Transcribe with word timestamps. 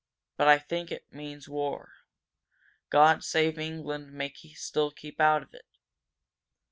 But 0.35 0.47
I 0.47 0.57
think 0.57 0.91
it 0.91 1.05
means 1.13 1.47
war! 1.47 1.93
God 2.89 3.23
save 3.23 3.59
England 3.59 4.11
may 4.13 4.33
still 4.33 4.89
keep 4.89 5.19
out 5.21 5.43
of 5.43 5.53
it!" 5.53 5.67